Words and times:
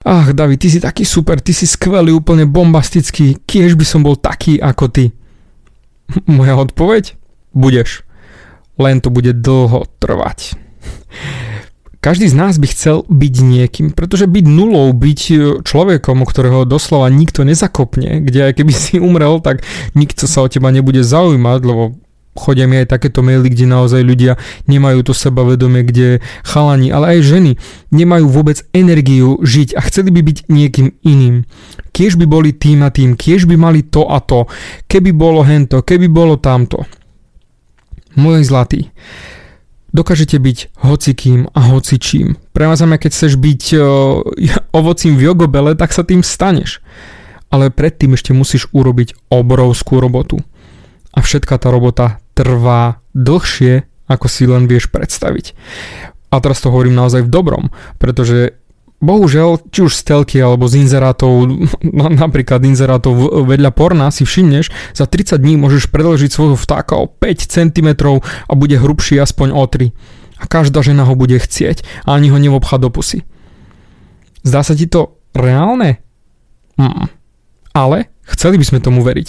Ach, 0.00 0.32
David, 0.32 0.64
ty 0.64 0.72
si 0.72 0.80
taký 0.80 1.04
super, 1.04 1.44
ty 1.44 1.52
si 1.52 1.68
skvelý, 1.68 2.16
úplne 2.16 2.48
bombastický, 2.48 3.36
kiež 3.44 3.76
by 3.76 3.84
som 3.84 4.00
bol 4.00 4.16
taký 4.16 4.56
ako 4.56 4.88
ty. 4.88 5.12
Moja 6.24 6.56
odpoveď? 6.56 7.20
Budeš. 7.52 8.00
Len 8.80 9.04
to 9.04 9.12
bude 9.12 9.36
dlho 9.44 9.84
trvať. 10.00 10.56
Každý 12.00 12.32
z 12.32 12.36
nás 12.40 12.56
by 12.56 12.64
chcel 12.72 13.04
byť 13.12 13.34
niekým, 13.44 13.86
pretože 13.92 14.24
byť 14.24 14.44
nulou, 14.48 14.88
byť 14.96 15.20
e, 15.28 15.36
človekom, 15.60 16.24
ktorého 16.24 16.64
doslova 16.64 17.12
nikto 17.12 17.44
nezakopne, 17.44 18.24
kde 18.24 18.48
aj 18.48 18.52
keby 18.56 18.72
si 18.80 18.96
umrel, 18.96 19.44
tak 19.44 19.68
nikto 19.92 20.24
sa 20.24 20.40
o 20.40 20.48
teba 20.48 20.72
nebude 20.72 21.04
zaujímať, 21.04 21.60
lebo 21.60 21.99
chodia 22.34 22.70
mi 22.70 22.78
aj 22.80 22.94
takéto 22.94 23.20
maily, 23.20 23.50
kde 23.50 23.66
naozaj 23.66 24.00
ľudia 24.00 24.38
nemajú 24.70 25.02
to 25.02 25.12
sebavedomie, 25.12 25.82
kde 25.82 26.22
chalani, 26.46 26.94
ale 26.94 27.18
aj 27.18 27.26
ženy 27.26 27.52
nemajú 27.90 28.30
vôbec 28.30 28.62
energiu 28.70 29.38
žiť 29.42 29.74
a 29.74 29.80
chceli 29.86 30.14
by 30.14 30.20
byť 30.22 30.38
niekým 30.46 30.94
iným. 31.02 31.44
Kiež 31.90 32.14
by 32.14 32.26
boli 32.30 32.54
tým 32.54 32.86
a 32.86 32.90
tým, 32.94 33.18
kiež 33.18 33.50
by 33.50 33.58
mali 33.58 33.82
to 33.82 34.06
a 34.06 34.22
to, 34.22 34.46
keby 34.86 35.10
bolo 35.10 35.42
hento, 35.42 35.82
keby 35.82 36.06
bolo 36.06 36.38
tamto. 36.38 36.86
Môj 38.14 38.42
zlatý, 38.46 38.90
dokážete 39.94 40.38
byť 40.38 40.82
hocikým 40.82 41.50
a 41.50 41.60
hocičím. 41.70 42.38
Premazame, 42.54 42.98
keď 42.98 43.10
chceš 43.10 43.34
byť 43.38 43.62
o, 43.78 43.86
ovocím 44.78 45.18
v 45.18 45.30
jogobele, 45.30 45.74
tak 45.74 45.90
sa 45.94 46.06
tým 46.06 46.22
staneš. 46.22 46.82
Ale 47.50 47.74
predtým 47.74 48.14
ešte 48.14 48.30
musíš 48.30 48.70
urobiť 48.70 49.26
obrovskú 49.26 49.98
robotu. 49.98 50.38
A 51.10 51.18
všetká 51.18 51.58
tá 51.58 51.74
robota 51.74 52.22
trvá 52.40 53.04
dlhšie, 53.12 53.84
ako 54.08 54.26
si 54.32 54.48
len 54.48 54.64
vieš 54.64 54.88
predstaviť. 54.88 55.52
A 56.32 56.40
teraz 56.40 56.64
to 56.64 56.72
hovorím 56.72 56.96
naozaj 56.96 57.28
v 57.28 57.32
dobrom, 57.32 57.64
pretože 58.00 58.56
bohužiaľ, 59.04 59.60
či 59.68 59.84
už 59.84 59.92
z 59.92 60.02
telky 60.08 60.38
alebo 60.40 60.64
z 60.64 60.80
inzerátov, 60.80 61.44
napríklad 62.24 62.64
inzerátov 62.64 63.44
vedľa 63.44 63.70
porna 63.76 64.08
si 64.08 64.24
všimneš, 64.24 64.72
za 64.96 65.04
30 65.04 65.36
dní 65.36 65.60
môžeš 65.60 65.92
predložiť 65.92 66.32
svojho 66.32 66.56
vtáka 66.56 66.96
o 66.96 67.12
5 67.12 67.44
cm 67.44 67.88
a 68.24 68.52
bude 68.56 68.80
hrubší 68.80 69.20
aspoň 69.20 69.52
o 69.52 69.64
3. 69.68 69.92
A 70.40 70.44
každá 70.48 70.80
žena 70.80 71.04
ho 71.04 71.12
bude 71.12 71.36
chcieť 71.36 71.84
a 72.08 72.16
ani 72.16 72.32
ho 72.32 72.40
nevobchá 72.40 72.80
do 72.80 72.88
pusy. 72.88 73.28
Zdá 74.40 74.64
sa 74.64 74.72
ti 74.72 74.88
to 74.88 75.20
reálne? 75.36 76.00
Mm. 76.80 77.12
Ale 77.76 78.08
chceli 78.32 78.56
by 78.56 78.66
sme 78.66 78.78
tomu 78.84 79.02
veriť. 79.02 79.28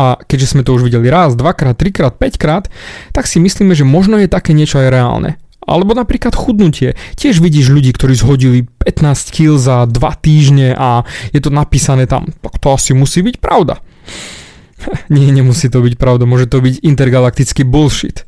A 0.00 0.18
keďže 0.18 0.56
sme 0.56 0.62
to 0.64 0.74
už 0.74 0.86
videli 0.86 1.08
raz, 1.12 1.36
dvakrát, 1.36 1.76
trikrát, 1.76 2.16
päťkrát, 2.16 2.72
tak 3.12 3.28
si 3.28 3.38
myslíme, 3.38 3.76
že 3.76 3.86
možno 3.86 4.16
je 4.18 4.28
také 4.30 4.56
niečo 4.56 4.80
aj 4.80 4.88
reálne. 4.88 5.30
Alebo 5.68 5.92
napríklad 5.92 6.32
chudnutie. 6.32 6.96
Tiež 7.20 7.44
vidíš 7.44 7.68
ľudí, 7.68 7.92
ktorí 7.92 8.16
zhodili 8.16 8.64
15 8.64 9.36
kg 9.36 9.60
za 9.60 9.84
2 9.84 9.92
týždne 10.24 10.72
a 10.72 11.04
je 11.36 11.40
to 11.44 11.52
napísané 11.52 12.08
tam. 12.08 12.32
Tak 12.40 12.56
to 12.56 12.72
asi 12.72 12.96
musí 12.96 13.20
byť 13.20 13.36
pravda. 13.36 13.84
Nie, 15.12 15.28
nemusí 15.28 15.68
to 15.68 15.84
byť 15.84 16.00
pravda, 16.00 16.24
môže 16.24 16.48
to 16.48 16.64
byť 16.64 16.80
intergalaktický 16.80 17.68
bullshit. 17.68 18.24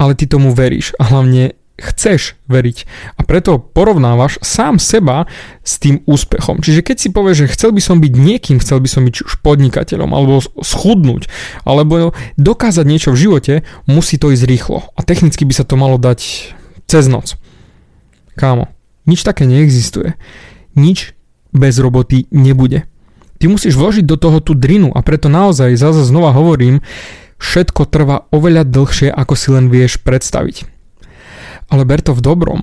Ale 0.00 0.18
ty 0.18 0.26
tomu 0.26 0.50
veríš 0.56 0.96
a 0.98 1.06
hlavne 1.12 1.59
chceš 1.80 2.36
veriť. 2.46 2.84
A 3.16 3.24
preto 3.24 3.56
porovnávaš 3.58 4.36
sám 4.44 4.76
seba 4.76 5.24
s 5.64 5.80
tým 5.80 6.04
úspechom. 6.04 6.60
Čiže 6.60 6.84
keď 6.84 6.96
si 7.00 7.08
povieš, 7.08 7.36
že 7.48 7.52
chcel 7.56 7.70
by 7.72 7.82
som 7.82 7.96
byť 7.98 8.12
niekým, 8.14 8.60
chcel 8.60 8.78
by 8.84 8.88
som 8.88 9.02
byť 9.08 9.16
už 9.24 9.34
podnikateľom, 9.40 10.12
alebo 10.12 10.44
schudnúť, 10.60 11.26
alebo 11.64 12.12
dokázať 12.36 12.84
niečo 12.86 13.10
v 13.16 13.20
živote, 13.26 13.54
musí 13.88 14.20
to 14.20 14.30
ísť 14.30 14.44
rýchlo. 14.44 14.86
A 14.94 15.00
technicky 15.02 15.42
by 15.48 15.54
sa 15.56 15.64
to 15.64 15.74
malo 15.74 15.96
dať 15.96 16.52
cez 16.86 17.04
noc. 17.08 17.34
Kámo, 18.38 18.70
nič 19.08 19.26
také 19.26 19.48
neexistuje. 19.48 20.14
Nič 20.78 21.18
bez 21.50 21.74
roboty 21.82 22.30
nebude. 22.30 22.86
Ty 23.40 23.48
musíš 23.48 23.74
vložiť 23.74 24.04
do 24.06 24.20
toho 24.20 24.38
tú 24.38 24.52
drinu 24.54 24.92
a 24.94 25.00
preto 25.00 25.32
naozaj 25.32 25.74
zase 25.74 26.04
znova 26.04 26.30
hovorím, 26.36 26.84
všetko 27.40 27.88
trvá 27.88 28.28
oveľa 28.30 28.68
dlhšie, 28.68 29.08
ako 29.10 29.34
si 29.34 29.48
len 29.50 29.72
vieš 29.72 29.98
predstaviť. 29.98 30.69
Ale 31.70 31.86
ber 31.86 32.02
to 32.02 32.12
v 32.12 32.20
dobrom. 32.20 32.60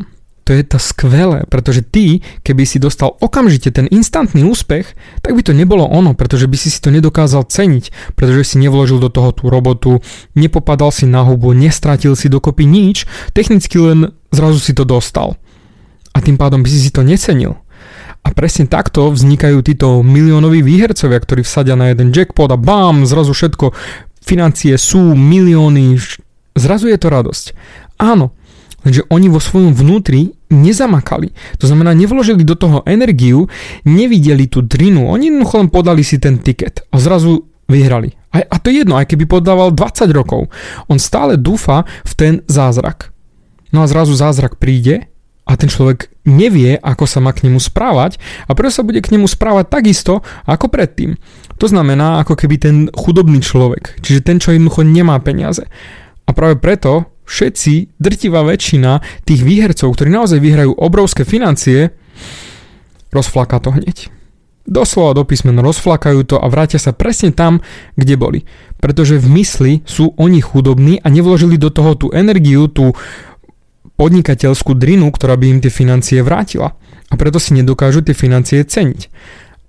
To 0.48 0.56
je 0.56 0.64
to 0.64 0.80
skvelé, 0.80 1.44
pretože 1.52 1.84
ty, 1.84 2.24
keby 2.40 2.64
si 2.64 2.80
dostal 2.80 3.12
okamžite 3.20 3.68
ten 3.68 3.84
instantný 3.92 4.48
úspech, 4.48 4.96
tak 5.20 5.36
by 5.36 5.44
to 5.44 5.52
nebolo 5.52 5.84
ono, 5.84 6.16
pretože 6.16 6.48
by 6.48 6.56
si 6.56 6.72
si 6.72 6.80
to 6.80 6.88
nedokázal 6.88 7.44
ceniť, 7.44 8.16
pretože 8.16 8.56
si 8.56 8.64
nevložil 8.64 8.96
do 9.04 9.12
toho 9.12 9.36
tú 9.36 9.52
robotu, 9.52 10.00
nepopadal 10.40 10.96
si 10.96 11.04
na 11.04 11.28
hubu, 11.28 11.52
nestratil 11.52 12.16
si 12.16 12.32
dokopy 12.32 12.64
nič, 12.64 13.04
technicky 13.36 13.76
len 13.76 14.16
zrazu 14.32 14.64
si 14.64 14.72
to 14.72 14.88
dostal. 14.88 15.36
A 16.16 16.24
tým 16.24 16.40
pádom 16.40 16.64
by 16.64 16.70
si 16.72 16.80
si 16.80 16.96
to 16.96 17.04
necenil. 17.04 17.60
A 18.24 18.32
presne 18.32 18.72
takto 18.72 19.12
vznikajú 19.12 19.60
títo 19.60 20.00
miliónoví 20.00 20.64
výhercovia, 20.64 21.20
ktorí 21.20 21.44
vsadia 21.44 21.76
na 21.76 21.92
jeden 21.92 22.16
jackpot 22.16 22.56
a 22.56 22.60
bam, 22.60 23.04
zrazu 23.04 23.36
všetko, 23.36 23.76
financie 24.24 24.80
sú, 24.80 25.12
milióny, 25.12 26.00
zrazu 26.56 26.88
je 26.88 26.98
to 27.00 27.12
radosť. 27.12 27.46
Áno, 28.00 28.37
Lenže 28.88 29.04
oni 29.12 29.28
vo 29.28 29.44
svojom 29.44 29.76
vnútri 29.76 30.32
nezamakali. 30.48 31.36
To 31.60 31.68
znamená, 31.68 31.92
nevložili 31.92 32.48
do 32.48 32.56
toho 32.56 32.88
energiu, 32.88 33.52
nevideli 33.84 34.48
tú 34.48 34.64
drinu, 34.64 35.12
oni 35.12 35.28
jednoducho 35.28 35.56
len 35.60 35.68
podali 35.68 36.08
si 36.08 36.16
ten 36.24 36.40
tiket 36.40 36.88
a 36.88 36.96
zrazu 36.96 37.44
vyhrali. 37.68 38.16
A, 38.32 38.48
a 38.48 38.56
to 38.64 38.72
je 38.72 38.88
jedno, 38.88 38.96
aj 38.96 39.12
keby 39.12 39.28
podával 39.28 39.76
20 39.76 40.08
rokov. 40.16 40.48
On 40.88 40.96
stále 40.96 41.36
dúfa 41.36 41.84
v 42.08 42.14
ten 42.16 42.34
zázrak. 42.48 43.12
No 43.76 43.84
a 43.84 43.92
zrazu 43.92 44.16
zázrak 44.16 44.56
príde 44.56 45.12
a 45.44 45.60
ten 45.60 45.68
človek 45.68 46.08
nevie, 46.24 46.80
ako 46.80 47.04
sa 47.04 47.20
má 47.20 47.36
k 47.36 47.44
nemu 47.44 47.60
správať 47.60 48.24
a 48.48 48.56
preto 48.56 48.72
sa 48.72 48.88
bude 48.88 49.04
k 49.04 49.12
nemu 49.12 49.28
správať 49.28 49.68
takisto 49.68 50.24
ako 50.48 50.72
predtým. 50.72 51.20
To 51.60 51.68
znamená 51.68 52.24
ako 52.24 52.40
keby 52.40 52.56
ten 52.56 52.76
chudobný 52.96 53.44
človek, 53.44 54.00
čiže 54.00 54.24
ten, 54.24 54.40
čo 54.40 54.56
jednoducho 54.56 54.88
nemá 54.88 55.20
peniaze. 55.20 55.68
A 56.24 56.32
práve 56.32 56.56
preto 56.60 57.17
všetci, 57.28 58.00
drtivá 58.00 58.42
väčšina 58.48 59.04
tých 59.28 59.44
výhercov, 59.44 59.92
ktorí 59.92 60.10
naozaj 60.10 60.40
vyhrajú 60.40 60.72
obrovské 60.74 61.28
financie, 61.28 61.92
rozflaká 63.12 63.60
to 63.60 63.76
hneď. 63.76 64.10
Doslova 64.68 65.16
do 65.16 65.24
písmena 65.24 65.64
rozflakajú 65.64 66.28
to 66.28 66.36
a 66.44 66.48
vrátia 66.52 66.76
sa 66.76 66.92
presne 66.92 67.32
tam, 67.32 67.64
kde 67.96 68.20
boli. 68.20 68.40
Pretože 68.84 69.16
v 69.16 69.40
mysli 69.40 69.72
sú 69.88 70.12
oni 70.20 70.44
chudobní 70.44 71.00
a 71.00 71.08
nevložili 71.08 71.56
do 71.56 71.72
toho 71.72 71.96
tú 71.96 72.08
energiu, 72.12 72.68
tú 72.68 72.92
podnikateľskú 73.96 74.76
drinu, 74.76 75.08
ktorá 75.08 75.40
by 75.40 75.58
im 75.58 75.60
tie 75.64 75.72
financie 75.72 76.20
vrátila. 76.20 76.76
A 77.08 77.16
preto 77.16 77.40
si 77.40 77.56
nedokážu 77.56 78.04
tie 78.04 78.12
financie 78.12 78.68
ceniť. 78.68 79.08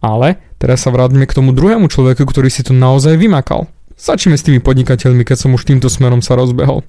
Ale 0.03 0.43
teraz 0.59 0.83
sa 0.83 0.91
vráťme 0.91 1.31
k 1.31 1.37
tomu 1.39 1.55
druhému 1.55 1.87
človeku, 1.87 2.27
ktorý 2.27 2.51
si 2.51 2.67
to 2.67 2.75
naozaj 2.75 3.15
vymakal. 3.15 3.71
Začneme 3.95 4.35
s 4.35 4.47
tými 4.47 4.59
podnikateľmi, 4.59 5.23
keď 5.23 5.47
som 5.47 5.55
už 5.55 5.63
týmto 5.63 5.87
smerom 5.87 6.23
sa 6.27 6.35
rozbehol. 6.35 6.83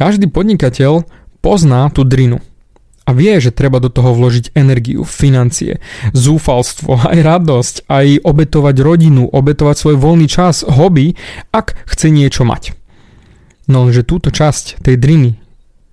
Každý 0.00 0.32
podnikateľ 0.32 1.04
pozná 1.44 1.92
tú 1.92 2.08
drinu 2.08 2.40
a 3.04 3.12
vie, 3.12 3.36
že 3.36 3.52
treba 3.52 3.84
do 3.84 3.92
toho 3.92 4.16
vložiť 4.16 4.56
energiu, 4.56 5.04
financie, 5.04 5.76
zúfalstvo, 6.16 6.96
aj 7.12 7.18
radosť, 7.20 7.74
aj 7.84 8.24
obetovať 8.24 8.76
rodinu, 8.80 9.28
obetovať 9.28 9.76
svoj 9.76 9.96
voľný 10.00 10.24
čas, 10.24 10.64
hobby, 10.64 11.20
ak 11.52 11.76
chce 11.84 12.08
niečo 12.08 12.48
mať. 12.48 12.72
No 13.68 13.84
lenže 13.84 14.08
túto 14.08 14.32
časť 14.32 14.80
tej 14.80 14.96
driny 14.96 15.36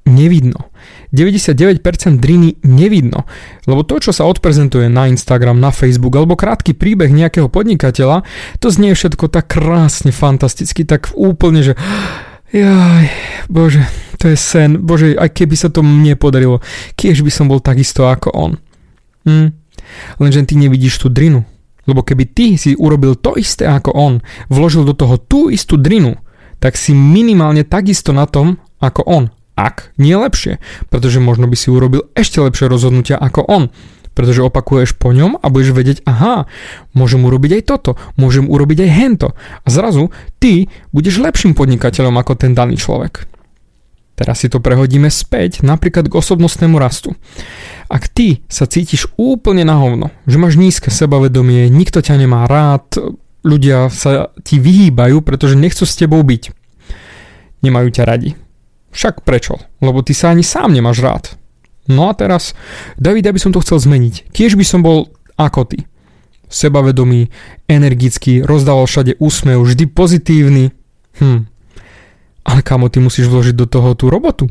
nevidno. 0.08 0.72
99% 1.12 1.84
driny 2.24 2.64
nevidno, 2.64 3.28
lebo 3.68 3.84
to, 3.84 4.00
čo 4.00 4.16
sa 4.16 4.24
odprezentuje 4.24 4.88
na 4.88 5.12
Instagram, 5.12 5.60
na 5.60 5.76
Facebook 5.76 6.16
alebo 6.16 6.40
krátky 6.40 6.80
príbeh 6.80 7.12
nejakého 7.12 7.52
podnikateľa, 7.52 8.24
to 8.64 8.72
znie 8.72 8.96
všetko 8.96 9.28
tak 9.28 9.52
krásne, 9.52 10.16
fantasticky, 10.16 10.88
tak 10.88 11.12
úplne, 11.12 11.60
že 11.60 11.74
Jaj, 12.56 13.06
bože, 13.52 13.84
to 14.24 14.32
je 14.32 14.38
sen. 14.40 14.80
Bože, 14.80 15.20
aj 15.20 15.36
keby 15.36 15.56
sa 15.60 15.68
to 15.68 15.84
mne 15.84 16.16
podarilo, 16.16 16.64
kiež 16.96 17.20
by 17.20 17.32
som 17.32 17.52
bol 17.52 17.60
takisto 17.60 18.08
ako 18.08 18.32
on. 18.32 18.52
Hm. 19.28 19.52
Lenže 20.20 20.48
ty 20.48 20.56
nevidíš 20.56 21.04
tú 21.04 21.12
drinu. 21.12 21.44
Lebo 21.88 22.04
keby 22.04 22.24
ty 22.32 22.60
si 22.60 22.76
urobil 22.76 23.16
to 23.16 23.36
isté 23.40 23.68
ako 23.68 23.92
on, 23.96 24.14
vložil 24.52 24.84
do 24.84 24.92
toho 24.92 25.16
tú 25.20 25.48
istú 25.48 25.80
drinu, 25.80 26.20
tak 26.60 26.76
si 26.76 26.92
minimálne 26.92 27.64
takisto 27.64 28.12
na 28.12 28.28
tom 28.28 28.60
ako 28.84 29.04
on. 29.08 29.24
Ak 29.58 29.96
nie 29.98 30.14
lepšie, 30.14 30.62
pretože 30.92 31.18
možno 31.18 31.50
by 31.50 31.58
si 31.58 31.72
urobil 31.72 32.12
ešte 32.14 32.44
lepšie 32.44 32.70
rozhodnutia 32.70 33.18
ako 33.18 33.42
on 33.48 33.64
pretože 34.18 34.42
opakuješ 34.42 34.98
po 34.98 35.14
ňom 35.14 35.38
a 35.38 35.46
budeš 35.54 35.78
vedieť, 35.78 36.02
aha, 36.10 36.50
môžem 36.98 37.22
urobiť 37.22 37.62
aj 37.62 37.64
toto, 37.70 37.92
môžem 38.18 38.50
urobiť 38.50 38.82
aj 38.82 38.90
hento. 38.90 39.38
A 39.62 39.68
zrazu 39.70 40.10
ty 40.42 40.74
budeš 40.90 41.22
lepším 41.22 41.54
podnikateľom 41.54 42.18
ako 42.18 42.34
ten 42.34 42.58
daný 42.58 42.82
človek. 42.82 43.30
Teraz 44.18 44.42
si 44.42 44.50
to 44.50 44.58
prehodíme 44.58 45.14
späť 45.14 45.62
napríklad 45.62 46.10
k 46.10 46.18
osobnostnému 46.18 46.82
rastu. 46.82 47.14
Ak 47.86 48.10
ty 48.10 48.42
sa 48.50 48.66
cítiš 48.66 49.14
úplne 49.22 49.62
na 49.62 49.78
hovno, 49.78 50.10
že 50.26 50.42
máš 50.42 50.58
nízke 50.58 50.90
sebavedomie, 50.90 51.70
nikto 51.70 52.02
ťa 52.02 52.18
nemá 52.18 52.50
rád, 52.50 52.98
ľudia 53.46 53.94
sa 53.94 54.34
ti 54.42 54.58
vyhýbajú, 54.58 55.22
pretože 55.22 55.54
nechcú 55.54 55.86
s 55.86 55.94
tebou 55.94 56.26
byť. 56.26 56.50
Nemajú 57.62 57.88
ťa 57.94 58.04
radi. 58.10 58.34
Však 58.90 59.22
prečo? 59.22 59.62
Lebo 59.78 60.02
ty 60.02 60.18
sa 60.18 60.34
ani 60.34 60.42
sám 60.42 60.74
nemáš 60.74 61.06
rád. 61.06 61.38
No 61.88 62.12
a 62.12 62.14
teraz, 62.14 62.52
David, 63.00 63.28
ja 63.28 63.34
by 63.34 63.40
som 63.40 63.52
to 63.56 63.64
chcel 63.64 63.80
zmeniť. 63.80 64.32
Kiež 64.36 64.60
by 64.60 64.66
som 64.68 64.84
bol 64.84 65.08
ako 65.40 65.72
ty. 65.72 65.80
Sebavedomý, 66.48 67.32
energický, 67.68 68.44
rozdával 68.44 68.88
všade 68.88 69.20
úsmev, 69.20 69.64
vždy 69.64 69.84
pozitívny. 69.92 70.72
Hm. 71.20 71.48
Ale 72.48 72.60
kamo, 72.64 72.88
ty 72.88 73.04
musíš 73.04 73.28
vložiť 73.28 73.56
do 73.56 73.68
toho 73.68 73.96
tú 73.96 74.08
robotu. 74.08 74.48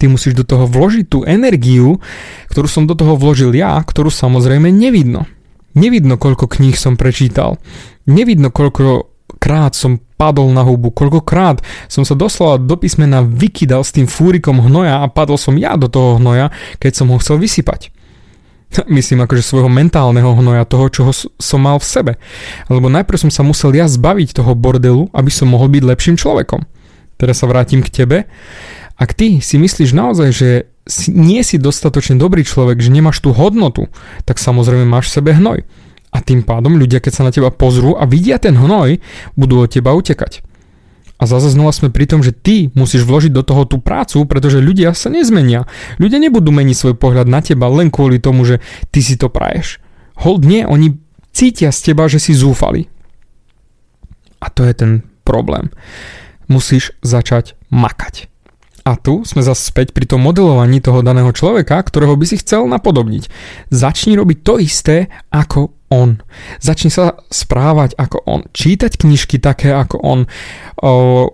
Ty 0.00 0.12
musíš 0.12 0.36
do 0.36 0.44
toho 0.44 0.68
vložiť 0.68 1.04
tú 1.08 1.24
energiu, 1.24 2.00
ktorú 2.52 2.68
som 2.68 2.84
do 2.84 2.96
toho 2.96 3.16
vložil 3.16 3.52
ja, 3.56 3.76
ktorú 3.80 4.08
samozrejme 4.12 4.72
nevidno. 4.72 5.28
Nevidno, 5.76 6.20
koľko 6.20 6.48
kníh 6.48 6.76
som 6.76 7.00
prečítal. 7.00 7.60
Nevidno, 8.08 8.52
koľko 8.52 9.08
krát 9.40 9.72
som 9.76 10.03
padol 10.14 10.50
na 10.54 10.62
hubu, 10.62 10.94
koľkokrát 10.94 11.60
som 11.90 12.06
sa 12.06 12.14
doslova 12.14 12.62
do 12.62 12.78
písmena 12.78 13.22
vykydal 13.22 13.82
s 13.82 13.94
tým 13.94 14.06
fúrikom 14.06 14.62
hnoja 14.62 15.02
a 15.02 15.06
padol 15.10 15.36
som 15.36 15.58
ja 15.58 15.74
do 15.74 15.90
toho 15.90 16.22
hnoja, 16.22 16.54
keď 16.78 16.92
som 16.94 17.10
ho 17.10 17.18
chcel 17.18 17.42
vysypať. 17.42 17.90
Myslím 18.90 19.22
akože 19.22 19.42
svojho 19.42 19.70
mentálneho 19.70 20.34
hnoja, 20.34 20.66
toho, 20.66 20.86
čo 20.90 21.02
som 21.38 21.60
mal 21.62 21.78
v 21.78 21.86
sebe. 21.86 22.12
Lebo 22.70 22.90
najprv 22.90 23.28
som 23.28 23.30
sa 23.30 23.42
musel 23.46 23.74
ja 23.74 23.86
zbaviť 23.86 24.34
toho 24.34 24.54
bordelu, 24.54 25.10
aby 25.14 25.30
som 25.30 25.50
mohol 25.50 25.70
byť 25.70 25.82
lepším 25.82 26.16
človekom. 26.18 26.66
Teraz 27.18 27.42
sa 27.42 27.46
vrátim 27.46 27.82
k 27.82 27.90
tebe. 27.90 28.18
Ak 28.94 29.14
ty 29.14 29.42
si 29.42 29.58
myslíš 29.58 29.90
naozaj, 29.94 30.28
že 30.30 30.50
nie 31.10 31.40
si 31.40 31.56
dostatočne 31.56 32.20
dobrý 32.20 32.44
človek, 32.44 32.78
že 32.78 32.92
nemáš 32.92 33.24
tú 33.24 33.32
hodnotu, 33.32 33.88
tak 34.28 34.36
samozrejme 34.36 34.84
máš 34.84 35.10
v 35.10 35.14
sebe 35.18 35.30
hnoj. 35.34 35.64
A 36.14 36.22
tým 36.22 36.46
pádom 36.46 36.78
ľudia, 36.78 37.02
keď 37.02 37.12
sa 37.12 37.26
na 37.26 37.34
teba 37.34 37.50
pozrú 37.50 37.98
a 37.98 38.06
vidia 38.06 38.38
ten 38.38 38.54
hnoj, 38.54 39.02
budú 39.34 39.66
od 39.66 39.68
teba 39.68 39.90
utekať. 39.98 40.46
A 41.18 41.26
zase 41.26 41.54
znova 41.54 41.74
sme 41.74 41.94
pri 41.94 42.06
tom, 42.06 42.22
že 42.22 42.34
ty 42.34 42.70
musíš 42.74 43.06
vložiť 43.06 43.34
do 43.34 43.42
toho 43.46 43.66
tú 43.66 43.82
prácu, 43.82 44.22
pretože 44.26 44.62
ľudia 44.62 44.94
sa 44.94 45.10
nezmenia. 45.10 45.66
Ľudia 45.98 46.18
nebudú 46.22 46.54
meniť 46.54 46.76
svoj 46.76 46.94
pohľad 46.98 47.26
na 47.30 47.42
teba 47.42 47.70
len 47.70 47.90
kvôli 47.90 48.18
tomu, 48.22 48.46
že 48.46 48.58
ty 48.90 49.02
si 49.02 49.14
to 49.18 49.30
praješ. 49.30 49.78
Hold 50.22 50.46
nie, 50.46 50.62
oni 50.62 50.98
cítia 51.34 51.74
z 51.74 51.90
teba, 51.90 52.06
že 52.06 52.22
si 52.22 52.34
zúfali. 52.34 52.86
A 54.38 54.50
to 54.50 54.66
je 54.66 54.74
ten 54.74 54.92
problém. 55.26 55.70
Musíš 56.46 56.94
začať 57.00 57.58
makať. 57.72 58.28
A 58.84 59.00
tu 59.00 59.24
sme 59.24 59.40
zase 59.40 59.64
späť 59.64 59.96
pri 59.96 60.04
tom 60.04 60.20
modelovaní 60.20 60.76
toho 60.84 61.00
daného 61.00 61.32
človeka, 61.32 61.80
ktorého 61.80 62.20
by 62.20 62.26
si 62.28 62.36
chcel 62.36 62.68
napodobniť. 62.68 63.32
Začni 63.72 64.12
robiť 64.12 64.38
to 64.44 64.60
isté 64.60 65.08
ako 65.32 65.72
on. 65.92 66.20
Začni 66.60 66.88
sa 66.88 67.18
správať 67.28 67.96
ako 67.96 68.24
on. 68.24 68.40
Čítať 68.52 68.96
knižky 69.00 69.40
také 69.40 69.72
ako 69.72 69.96
on. 70.00 70.20
O, 70.80 70.90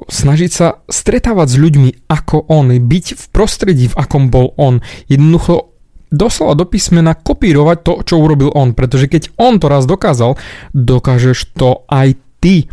snažiť 0.06 0.50
sa 0.50 0.82
stretávať 0.90 1.48
s 1.54 1.56
ľuďmi 1.56 1.90
ako 2.10 2.50
on. 2.50 2.72
Byť 2.72 3.06
v 3.16 3.24
prostredí, 3.30 3.86
v 3.90 3.98
akom 3.98 4.32
bol 4.32 4.54
on. 4.58 4.82
Jednoducho 5.06 5.70
doslova 6.10 6.58
do 6.58 6.66
písmena 6.66 7.14
kopírovať 7.14 7.78
to, 7.86 7.92
čo 8.02 8.22
urobil 8.22 8.50
on. 8.52 8.74
Pretože 8.74 9.06
keď 9.06 9.22
on 9.38 9.62
to 9.62 9.70
raz 9.70 9.86
dokázal, 9.86 10.34
dokážeš 10.74 11.54
to 11.54 11.86
aj 11.86 12.18
ty. 12.42 12.66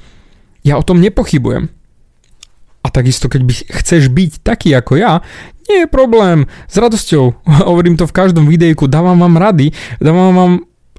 Ja 0.65 0.81
o 0.81 0.83
tom 0.83 0.99
nepochybujem. 0.99 1.69
A 2.83 2.87
takisto, 2.87 3.27
keď 3.27 3.41
by 3.43 3.53
chceš 3.83 4.07
byť 4.07 4.31
taký 4.47 4.71
ako 4.71 4.95
ja, 4.95 5.19
nie 5.67 5.83
je 5.83 5.91
problém, 5.91 6.47
s 6.71 6.75
radosťou, 6.79 7.43
hovorím 7.69 7.99
to 7.99 8.07
v 8.07 8.15
každom 8.15 8.47
videjku, 8.47 8.87
dávam 8.87 9.19
vám 9.19 9.35
rady, 9.35 9.75
dávam 9.99 10.31
vám 10.33 10.53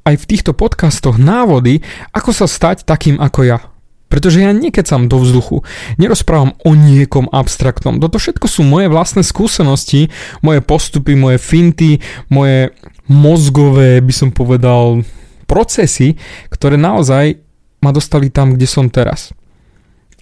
aj 0.09 0.15
v 0.25 0.29
týchto 0.29 0.57
podcastoch 0.57 1.21
návody, 1.21 1.85
ako 2.17 2.33
sa 2.33 2.49
stať 2.49 2.89
takým 2.89 3.21
ako 3.21 3.41
ja. 3.45 3.61
Pretože 4.09 4.41
ja 4.41 4.57
nekecam 4.57 5.05
do 5.05 5.21
vzduchu, 5.21 5.69
nerozprávam 6.01 6.57
o 6.65 6.73
niekom 6.73 7.29
abstraktnom. 7.29 8.01
Toto 8.01 8.17
všetko 8.17 8.49
sú 8.49 8.65
moje 8.65 8.89
vlastné 8.89 9.21
skúsenosti, 9.21 10.09
moje 10.41 10.65
postupy, 10.65 11.13
moje 11.13 11.37
finty, 11.37 12.01
moje 12.33 12.73
mozgové, 13.05 14.01
by 14.01 14.15
som 14.17 14.33
povedal, 14.33 15.05
procesy, 15.45 16.17
ktoré 16.49 16.81
naozaj 16.81 17.37
ma 17.85 17.93
dostali 17.93 18.33
tam, 18.33 18.57
kde 18.57 18.65
som 18.65 18.89
teraz. 18.89 19.37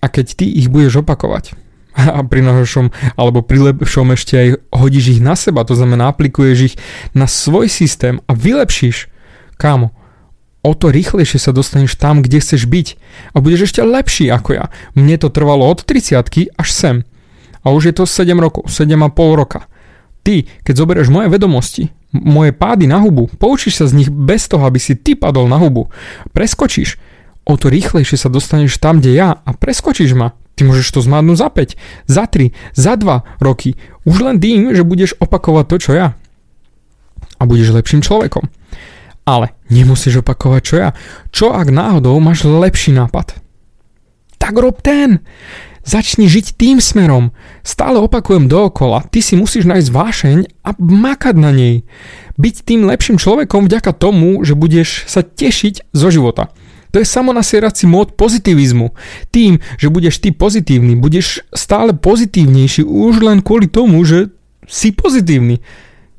A 0.03 0.11
keď 0.11 0.35
ty 0.35 0.47
ich 0.51 0.67
budeš 0.67 1.07
opakovať 1.07 1.55
a 1.97 2.21
pri 2.27 2.45
najhoršom 2.45 2.93
alebo 3.17 3.41
pri 3.41 3.73
lepšom 3.73 4.13
ešte 4.13 4.35
aj 4.37 4.49
hodíš 4.75 5.17
ich 5.17 5.21
na 5.23 5.39
seba, 5.39 5.65
to 5.65 5.79
znamená 5.79 6.13
aplikuješ 6.13 6.59
ich 6.61 6.77
na 7.17 7.25
svoj 7.31 7.71
systém 7.71 8.21
a 8.29 8.37
vylepšíš, 8.37 9.09
kámo, 9.57 9.93
o 10.67 10.73
to 10.75 10.91
rýchlejšie 10.91 11.39
sa 11.39 11.55
dostaneš 11.55 11.95
tam, 11.95 12.25
kde 12.27 12.43
chceš 12.43 12.67
byť 12.67 12.89
a 13.35 13.37
budeš 13.39 13.71
ešte 13.71 13.87
lepší 13.87 14.27
ako 14.33 14.51
ja. 14.59 14.65
Mne 14.99 15.17
to 15.21 15.31
trvalo 15.31 15.67
od 15.67 15.87
30 15.87 16.19
až 16.59 16.69
sem. 16.69 17.07
A 17.67 17.75
už 17.75 17.91
je 17.91 17.95
to 17.95 18.05
7 18.07 18.35
rokov, 18.39 18.71
7,5 18.71 19.15
roka. 19.35 19.67
Ty, 20.27 20.43
keď 20.67 20.75
zoberieš 20.75 21.09
moje 21.11 21.31
vedomosti, 21.31 21.91
moje 22.11 22.51
pády 22.51 22.91
na 22.91 22.99
hubu, 22.99 23.31
poučíš 23.39 23.79
sa 23.79 23.87
z 23.87 24.03
nich 24.03 24.11
bez 24.11 24.51
toho, 24.51 24.67
aby 24.67 24.79
si 24.79 24.99
ty 24.99 25.15
padol 25.15 25.47
na 25.47 25.59
hubu, 25.59 25.87
preskočíš, 26.35 26.99
o 27.47 27.55
to 27.55 27.71
rýchlejšie 27.71 28.19
sa 28.19 28.27
dostaneš 28.27 28.79
tam, 28.83 28.99
kde 28.99 29.15
ja 29.15 29.39
a 29.39 29.51
preskočíš 29.55 30.19
ma. 30.19 30.35
Ty 30.57 30.65
môžeš 30.67 30.89
to 30.89 31.01
zmádnuť 31.05 31.37
za 31.37 31.49
5, 31.53 31.77
za 32.09 32.25
3, 32.27 32.51
za 32.73 32.93
2 32.97 33.45
roky. 33.45 33.77
Už 34.09 34.25
len 34.25 34.41
tým, 34.41 34.73
že 34.73 34.89
budeš 34.89 35.13
opakovať 35.21 35.65
to, 35.69 35.77
čo 35.79 35.91
ja. 35.93 36.09
A 37.37 37.43
budeš 37.45 37.77
lepším 37.77 38.01
človekom. 38.01 38.49
Ale 39.27 39.59
nemusíš 39.67 40.23
opakovať, 40.23 40.63
čo 40.63 40.75
ja. 40.79 40.91
Čo 41.35 41.51
ak 41.51 41.75
náhodou 41.75 42.15
máš 42.23 42.47
lepší 42.47 42.95
nápad? 42.95 43.43
Tak 44.39 44.55
rob 44.55 44.79
ten. 44.79 45.27
Začni 45.87 46.31
žiť 46.31 46.55
tým 46.55 46.79
smerom. 46.79 47.35
Stále 47.67 47.99
opakujem 47.99 48.47
dookola. 48.47 49.07
Ty 49.11 49.23
si 49.23 49.35
musíš 49.35 49.67
nájsť 49.67 49.89
vášeň 49.91 50.39
a 50.67 50.75
makať 50.79 51.35
na 51.39 51.51
nej. 51.51 51.83
Byť 52.39 52.55
tým 52.67 52.87
lepším 52.87 53.19
človekom 53.19 53.67
vďaka 53.67 53.95
tomu, 53.95 54.43
že 54.47 54.59
budeš 54.59 55.07
sa 55.11 55.23
tešiť 55.27 55.91
zo 55.91 56.09
života. 56.11 56.55
To 56.95 57.03
je 57.03 57.07
samonasierací 57.07 57.87
mód 57.87 58.15
pozitivizmu. 58.19 58.95
Tým, 59.35 59.59
že 59.79 59.91
budeš 59.91 60.23
ty 60.23 60.31
pozitívny, 60.31 60.99
budeš 60.99 61.43
stále 61.55 61.95
pozitívnejší 61.95 62.87
už 62.87 63.27
len 63.27 63.43
kvôli 63.43 63.67
tomu, 63.71 64.03
že 64.07 64.31
si 64.67 64.91
pozitívny. 64.91 65.63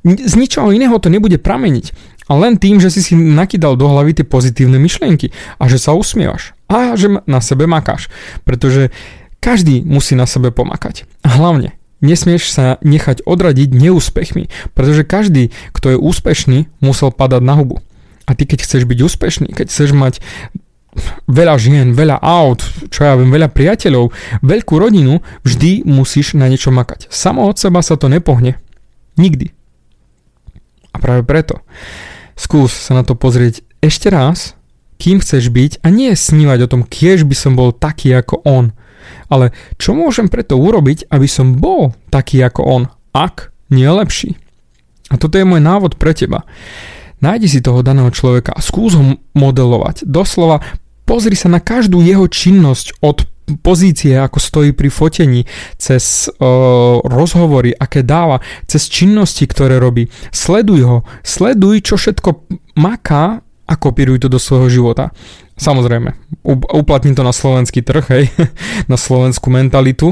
Z 0.08 0.34
ničoho 0.40 0.72
iného 0.72 0.96
to 1.02 1.12
nebude 1.12 1.36
prameniť. 1.44 1.92
A 2.28 2.36
len 2.36 2.60
tým, 2.60 2.84
že 2.84 2.92
si 2.92 3.00
si 3.00 3.16
nakydal 3.16 3.80
do 3.80 3.88
hlavy 3.88 4.20
tie 4.20 4.26
pozitívne 4.28 4.76
myšlienky 4.78 5.32
a 5.60 5.72
že 5.72 5.80
sa 5.80 5.96
usmievaš 5.96 6.52
a 6.68 7.00
že 7.00 7.24
na 7.24 7.40
sebe 7.40 7.64
makáš. 7.66 8.12
Pretože 8.44 8.92
každý 9.40 9.82
musí 9.88 10.14
na 10.14 10.28
sebe 10.28 10.52
pomakať. 10.52 11.08
A 11.24 11.40
hlavne, 11.40 11.80
nesmieš 12.04 12.52
sa 12.52 12.76
nechať 12.84 13.24
odradiť 13.24 13.72
neúspechmi, 13.72 14.52
pretože 14.76 15.08
každý, 15.08 15.56
kto 15.72 15.96
je 15.96 15.98
úspešný, 15.98 16.68
musel 16.84 17.16
padať 17.16 17.42
na 17.42 17.56
hubu. 17.56 17.80
A 18.28 18.36
ty 18.36 18.44
keď 18.44 18.68
chceš 18.68 18.84
byť 18.84 19.00
úspešný, 19.08 19.48
keď 19.56 19.72
chceš 19.72 19.96
mať 19.96 20.20
veľa 21.32 21.56
žien, 21.56 21.96
veľa 21.96 22.20
aut, 22.20 22.60
čo 22.92 23.08
ja 23.08 23.16
viem, 23.16 23.32
veľa 23.32 23.54
priateľov, 23.54 24.12
veľkú 24.44 24.76
rodinu, 24.76 25.24
vždy 25.48 25.88
musíš 25.88 26.36
na 26.36 26.52
niečo 26.52 26.74
makať. 26.74 27.08
Samo 27.08 27.48
od 27.48 27.56
seba 27.56 27.80
sa 27.80 27.96
to 27.96 28.12
nepohne. 28.12 28.60
Nikdy. 29.16 29.54
A 30.92 30.98
práve 31.00 31.24
preto 31.24 31.62
skús 32.38 32.72
sa 32.72 32.96
na 32.96 33.04
to 33.04 33.18
pozrieť 33.18 33.66
ešte 33.84 34.08
raz, 34.14 34.54
kým 35.02 35.22
chceš 35.22 35.50
byť 35.50 35.84
a 35.84 35.92
nie 35.92 36.14
snívať 36.14 36.60
o 36.66 36.72
tom, 36.72 36.82
kiež 36.86 37.26
by 37.26 37.36
som 37.38 37.54
bol 37.54 37.74
taký 37.74 38.14
ako 38.14 38.42
on. 38.46 38.74
Ale 39.28 39.52
čo 39.82 39.98
môžem 39.98 40.30
preto 40.32 40.56
urobiť, 40.56 41.10
aby 41.10 41.28
som 41.28 41.58
bol 41.58 41.98
taký 42.14 42.42
ako 42.46 42.62
on, 42.64 42.84
ak 43.14 43.52
nie 43.74 43.88
lepší? 43.88 44.38
A 45.08 45.16
toto 45.16 45.40
je 45.40 45.48
môj 45.48 45.64
návod 45.64 45.96
pre 45.96 46.12
teba. 46.12 46.44
Nájdi 47.24 47.48
si 47.50 47.60
toho 47.64 47.82
daného 47.82 48.12
človeka 48.14 48.54
a 48.54 48.62
skús 48.62 48.94
ho 48.94 49.18
modelovať. 49.34 50.06
Doslova 50.06 50.62
pozri 51.08 51.34
sa 51.34 51.50
na 51.50 51.64
každú 51.64 52.04
jeho 52.04 52.28
činnosť 52.28 53.02
od 53.02 53.26
pozície, 53.56 54.20
ako 54.20 54.40
stojí 54.44 54.76
pri 54.76 54.92
fotení, 54.92 55.42
cez 55.80 56.28
uh, 56.28 57.00
rozhovory, 57.08 57.72
aké 57.72 58.04
dáva, 58.04 58.44
cez 58.68 58.92
činnosti, 58.92 59.48
ktoré 59.48 59.80
robí. 59.80 60.12
Sleduj 60.36 60.82
ho, 60.84 60.98
sleduj, 61.24 61.80
čo 61.88 61.96
všetko 61.96 62.52
maká 62.76 63.40
a 63.68 63.74
kopíruj 63.76 64.24
to 64.24 64.28
do 64.28 64.40
svojho 64.40 64.68
života. 64.68 65.16
Samozrejme, 65.58 66.44
uplatním 66.76 67.16
to 67.16 67.24
na 67.24 67.32
slovenský 67.32 67.82
trh, 67.82 68.06
hej, 68.12 68.26
na 68.92 69.00
slovenskú 69.00 69.48
mentalitu, 69.48 70.12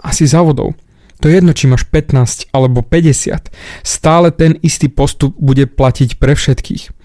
asi 0.00 0.24
závodov. 0.24 0.72
To 1.18 1.26
je 1.26 1.42
jedno, 1.42 1.50
či 1.50 1.66
máš 1.66 1.82
15 1.90 2.54
alebo 2.54 2.78
50. 2.86 3.50
Stále 3.82 4.30
ten 4.30 4.54
istý 4.62 4.86
postup 4.86 5.34
bude 5.34 5.66
platiť 5.66 6.14
pre 6.22 6.38
všetkých. 6.38 6.97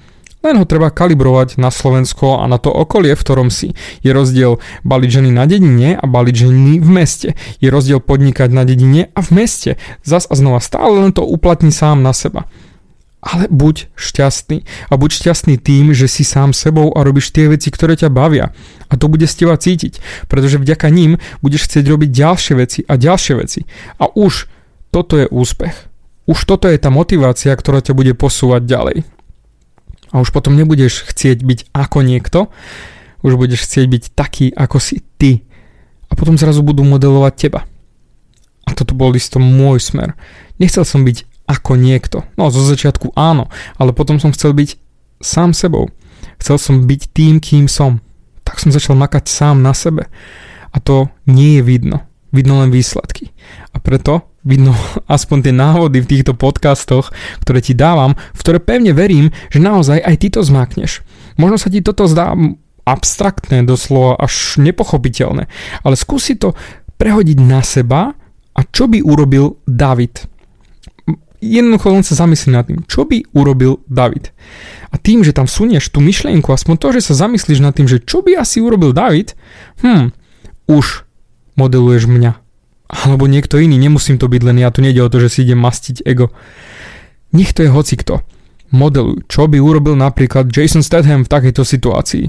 Len 0.43 0.59
ho 0.59 0.67
treba 0.67 0.91
kalibrovať 0.91 1.55
na 1.55 1.71
Slovensko 1.71 2.43
a 2.43 2.45
na 2.51 2.59
to 2.59 2.67
okolie, 2.67 3.15
v 3.15 3.23
ktorom 3.23 3.47
si. 3.47 3.71
Je 4.03 4.11
rozdiel 4.11 4.59
baliť 4.83 5.09
ženy 5.23 5.31
na 5.31 5.47
dedine 5.47 5.95
a 5.95 6.03
baliť 6.03 6.35
ženy 6.35 6.83
v 6.83 6.89
meste. 6.91 7.29
Je 7.63 7.71
rozdiel 7.71 8.03
podnikať 8.03 8.51
na 8.51 8.67
dedine 8.67 9.07
a 9.15 9.23
v 9.23 9.29
meste. 9.39 9.79
Zas 10.03 10.27
a 10.27 10.35
znova 10.35 10.59
stále 10.59 10.99
len 10.99 11.15
to 11.15 11.23
uplatní 11.23 11.71
sám 11.71 12.03
na 12.03 12.11
seba. 12.11 12.51
Ale 13.23 13.47
buď 13.47 13.87
šťastný. 13.95 14.67
A 14.91 14.99
buď 14.99 15.23
šťastný 15.23 15.55
tým, 15.55 15.95
že 15.95 16.11
si 16.11 16.27
sám 16.27 16.51
sebou 16.51 16.91
a 16.91 17.07
robíš 17.07 17.31
tie 17.31 17.47
veci, 17.47 17.71
ktoré 17.71 17.95
ťa 17.95 18.11
bavia. 18.11 18.51
A 18.91 18.99
to 18.99 19.07
bude 19.07 19.23
z 19.23 19.47
teba 19.47 19.55
cítiť, 19.55 20.03
pretože 20.27 20.59
vďaka 20.59 20.91
ním 20.91 21.23
budeš 21.39 21.71
chcieť 21.71 21.87
robiť 21.87 22.09
ďalšie 22.11 22.53
veci 22.59 22.79
a 22.83 22.99
ďalšie 22.99 23.33
veci. 23.39 23.63
A 23.95 24.11
už 24.11 24.51
toto 24.91 25.15
je 25.15 25.31
úspech. 25.31 25.87
už 26.27 26.39
toto 26.43 26.67
je 26.67 26.75
tá 26.75 26.91
motivácia, 26.91 27.55
ktorá 27.55 27.79
ťa 27.79 27.95
bude 27.95 28.11
posúvať 28.11 28.67
ďalej. 28.67 29.12
A 30.13 30.21
už 30.21 30.29
potom 30.29 30.53
nebudeš 30.53 31.09
chcieť 31.09 31.41
byť 31.41 31.59
ako 31.73 32.05
niekto, 32.05 32.53
už 33.25 33.33
budeš 33.33 33.65
chcieť 33.65 33.85
byť 33.89 34.03
taký, 34.13 34.53
ako 34.53 34.77
si 34.77 35.01
ty. 35.17 35.41
A 36.07 36.13
potom 36.13 36.37
zrazu 36.37 36.61
budú 36.61 36.85
modelovať 36.85 37.33
teba. 37.33 37.65
A 38.63 38.77
toto 38.77 38.93
bol 38.93 39.09
isto 39.17 39.41
môj 39.41 39.81
smer. 39.81 40.13
Nechcel 40.61 40.85
som 40.85 41.01
byť 41.01 41.49
ako 41.49 41.75
niekto. 41.75 42.23
No 42.37 42.53
zo 42.53 42.61
začiatku 42.61 43.17
áno, 43.17 43.49
ale 43.75 43.91
potom 43.91 44.21
som 44.21 44.31
chcel 44.31 44.53
byť 44.53 44.77
sám 45.19 45.57
sebou. 45.57 45.89
Chcel 46.37 46.61
som 46.61 46.75
byť 46.85 47.01
tým, 47.11 47.41
kým 47.41 47.65
som. 47.65 47.99
Tak 48.45 48.59
som 48.59 48.69
začal 48.69 48.99
makať 48.99 49.25
sám 49.27 49.65
na 49.65 49.73
sebe. 49.73 50.07
A 50.69 50.77
to 50.77 51.09
nie 51.25 51.57
je 51.57 51.63
vidno. 51.65 52.05
Vidno 52.33 52.65
len 52.65 52.73
výsledky. 52.73 53.29
A 53.71 53.77
preto 53.77 54.33
vidno 54.41 54.73
aspoň 55.05 55.37
tie 55.49 55.53
návody 55.53 56.01
v 56.01 56.09
týchto 56.09 56.33
podcastoch, 56.33 57.13
ktoré 57.45 57.61
ti 57.61 57.77
dávam, 57.77 58.17
v 58.33 58.39
ktoré 58.41 58.57
pevne 58.57 58.91
verím, 58.91 59.29
že 59.53 59.61
naozaj 59.61 60.01
aj 60.01 60.15
ty 60.17 60.27
to 60.33 60.41
zmákneš. 60.41 61.05
Možno 61.37 61.61
sa 61.61 61.69
ti 61.69 61.85
toto 61.85 62.09
zdá 62.09 62.33
abstraktné, 62.83 63.63
doslova 63.63 64.19
až 64.19 64.59
nepochopiteľné, 64.59 65.47
ale 65.87 65.95
skúsi 65.95 66.35
to 66.35 66.51
prehodiť 66.99 67.37
na 67.39 67.63
seba 67.63 68.11
a 68.53 68.59
čo 68.67 68.91
by 68.91 68.99
urobil 68.99 69.55
David 69.63 70.33
jednoducho 71.43 71.91
len 71.91 72.03
sa 72.07 72.15
zamyslí 72.15 72.49
nad 72.55 72.63
tým, 72.63 72.87
čo 72.87 73.03
by 73.03 73.35
urobil 73.35 73.83
David. 73.91 74.31
A 74.89 74.95
tým, 74.95 75.27
že 75.27 75.35
tam 75.35 75.51
sunieš 75.51 75.91
tú 75.91 75.99
myšlienku, 75.99 76.47
aspoň 76.47 76.75
to, 76.79 76.87
že 76.95 77.11
sa 77.11 77.27
zamyslíš 77.27 77.59
nad 77.59 77.75
tým, 77.75 77.91
že 77.91 77.99
čo 77.99 78.23
by 78.23 78.39
asi 78.39 78.63
urobil 78.63 78.95
David, 78.95 79.35
hm, 79.83 80.15
už 80.71 81.03
modeluješ 81.55 82.09
mňa. 82.09 82.31
Alebo 82.93 83.25
niekto 83.25 83.57
iný, 83.57 83.81
nemusím 83.81 84.21
to 84.21 84.29
byť 84.29 84.41
len 84.45 84.61
ja, 84.61 84.69
tu 84.69 84.85
nejde 84.85 85.01
o 85.01 85.09
to, 85.09 85.17
že 85.17 85.29
si 85.33 85.39
idem 85.47 85.57
mastiť 85.57 86.05
ego. 86.05 86.29
Nech 87.33 87.53
to 87.57 87.65
je 87.65 87.73
hocikto. 87.73 88.21
Modeluj, 88.69 89.25
čo 89.29 89.49
by 89.49 89.57
urobil 89.57 89.97
napríklad 89.97 90.49
Jason 90.49 90.85
Statham 90.85 91.25
v 91.25 91.31
takejto 91.31 91.65
situácii. 91.65 92.25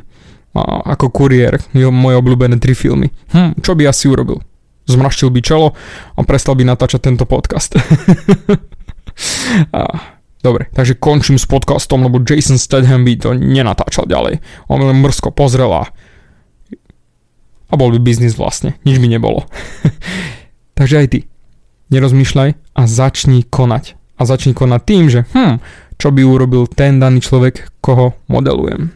A 0.55 0.95
ako 0.97 1.11
kuriér, 1.11 1.59
moje 1.75 2.17
obľúbené 2.17 2.57
tri 2.63 2.73
filmy. 2.73 3.11
Hm, 3.35 3.61
čo 3.61 3.77
by 3.77 3.91
asi 3.91 4.09
urobil? 4.09 4.41
Zmraštil 4.85 5.33
by 5.33 5.41
čelo 5.41 5.73
a 6.15 6.21
prestal 6.25 6.55
by 6.57 6.65
natáčať 6.69 7.01
tento 7.09 7.25
podcast. 7.25 7.75
Dobre, 10.45 10.69
takže 10.77 11.01
končím 11.01 11.41
s 11.41 11.49
podcastom, 11.49 12.05
lebo 12.05 12.21
Jason 12.21 12.61
Statham 12.61 13.01
by 13.09 13.17
to 13.17 13.33
nenatáčal 13.33 14.05
ďalej. 14.05 14.45
On 14.69 14.77
len 14.77 15.01
mrsko 15.01 15.33
pozrel 15.33 15.73
a 15.73 15.89
a 17.75 17.81
bol 17.81 17.91
by 17.91 17.99
biznis 17.99 18.39
vlastne. 18.39 18.79
Nič 18.87 19.03
by 19.03 19.11
nebolo. 19.11 19.51
takže 20.79 21.03
aj 21.03 21.07
ty. 21.11 21.21
Nerozmýšľaj 21.91 22.51
a 22.55 22.83
začni 22.87 23.43
konať. 23.43 23.99
A 24.15 24.23
začni 24.23 24.55
konať 24.55 24.81
tým, 24.87 25.05
že 25.11 25.27
hm, 25.35 25.59
čo 25.99 26.15
by 26.15 26.23
urobil 26.23 26.71
ten 26.71 27.03
daný 27.03 27.19
človek, 27.19 27.75
koho 27.83 28.15
modelujem. 28.31 28.95